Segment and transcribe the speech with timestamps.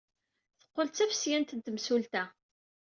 [0.59, 2.23] Teqqel d tafesyant n temsulta.